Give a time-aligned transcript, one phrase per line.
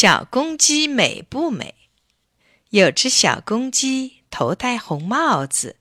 [0.00, 1.74] 小公鸡美不美？
[2.70, 5.76] 有只小公鸡，头戴红帽子，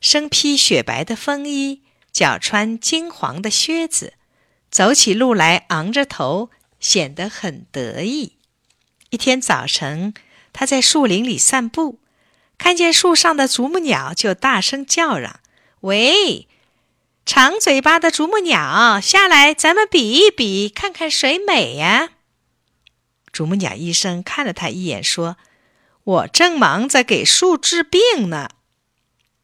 [0.00, 1.82] 身披雪白的风衣，
[2.12, 4.12] 脚穿金黄的靴子，
[4.70, 8.36] 走起路来昂着头，显得很得意。
[9.10, 10.14] 一天早晨，
[10.52, 11.98] 它在树林里散步，
[12.56, 15.40] 看见树上的啄木鸟，就大声叫嚷
[15.82, 16.46] ：“喂，
[17.26, 22.10] 长嘴巴的啄木鸟，下来，咱们比一比，看看谁美呀！”
[23.34, 25.36] 啄木鸟医生看了他一眼，说
[26.04, 28.48] ：“我正忙着给树治病呢。”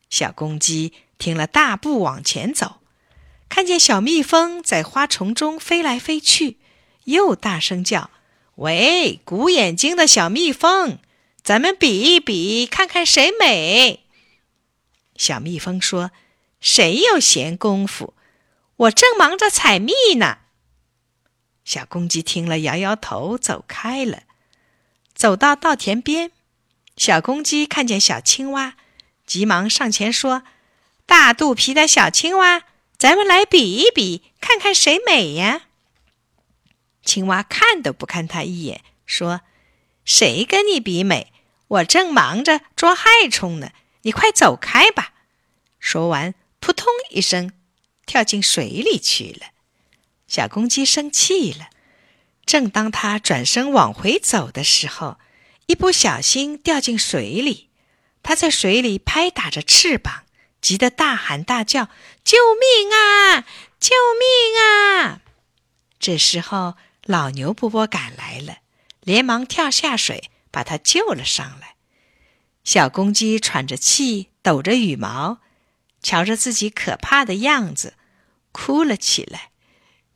[0.08, 2.76] 小公鸡听了，大步往前走，
[3.48, 6.58] 看见小蜜蜂在花丛中飞来飞去，
[7.04, 8.10] 又大声叫
[8.54, 10.98] ：“喂，鼓眼睛的小蜜蜂，
[11.42, 14.04] 咱们比一比，看看谁美。”
[15.18, 16.12] 小蜜蜂说
[16.62, 18.14] ：“谁有闲工夫？
[18.76, 20.38] 我正忙着采蜜呢。”
[21.64, 24.24] 小公鸡听了，摇摇头，走开了。
[25.14, 26.32] 走到稻田边，
[26.96, 28.76] 小公鸡看见小青蛙，
[29.26, 30.42] 急忙上前说
[31.06, 32.62] ：“大肚皮的小青蛙，
[32.98, 35.66] 咱们来比一比，看看谁美呀？”
[37.04, 39.42] 青蛙看都不看他一眼，说
[40.04, 41.32] ：“谁跟你比美？
[41.68, 45.12] 我正忙着捉害虫呢，你快走开吧！”
[45.78, 47.52] 说完，扑通一声，
[48.06, 49.46] 跳进水里去了。
[50.30, 51.70] 小公鸡生气了，
[52.46, 55.18] 正当它转身往回走的时候，
[55.66, 57.68] 一不小心掉进水里。
[58.22, 60.22] 它在水里拍打着翅膀，
[60.60, 61.88] 急得大喊大叫
[62.22, 63.44] ：“救命啊！
[63.80, 65.20] 救命啊！”
[65.98, 68.58] 这时候，老牛伯伯赶来了，
[69.00, 71.74] 连忙跳下水，把它救了上来。
[72.62, 75.40] 小公鸡喘着气，抖着羽毛，
[76.00, 77.94] 瞧着自己可怕的样子，
[78.52, 79.49] 哭了起来。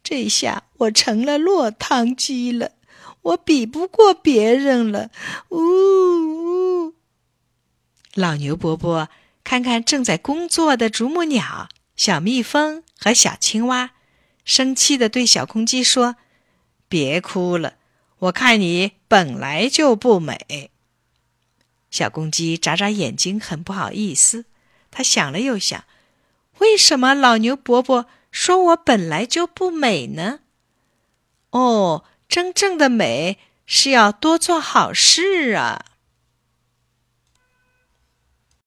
[0.05, 2.73] 这下我成了落汤鸡了，
[3.23, 5.11] 我比不过别人了。
[5.49, 6.95] 呜呜！
[8.13, 9.09] 老牛伯伯
[9.43, 13.93] 看看正在工作的啄木鸟、小蜜蜂和小青蛙，
[14.45, 16.17] 生气的对小公鸡说
[16.87, 17.77] ：“别哭了，
[18.19, 20.71] 我看你本来就不美。”
[21.91, 24.45] 小公鸡眨眨眼睛，很不好意思。
[24.91, 25.85] 他想了又想，
[26.59, 28.07] 为什么老牛伯伯？
[28.35, 30.41] 说我本来就不美呢。
[31.51, 35.85] 哦，真正的美是要多做好事啊。